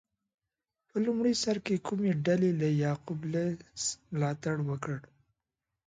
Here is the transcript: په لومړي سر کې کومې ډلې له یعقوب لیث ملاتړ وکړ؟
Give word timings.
په 0.87 0.95
لومړي 1.05 1.33
سر 1.43 1.57
کې 1.65 1.83
کومې 1.87 2.11
ډلې 2.25 2.51
له 2.61 2.67
یعقوب 2.83 3.19
لیث 3.33 3.83
ملاتړ 4.11 4.55
وکړ؟ 4.69 4.97